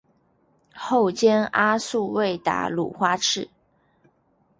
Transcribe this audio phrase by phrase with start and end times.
[0.73, 3.47] 后兼阿速卫达鲁花赤。